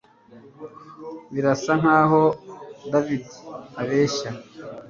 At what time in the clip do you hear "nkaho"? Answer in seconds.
1.81-2.21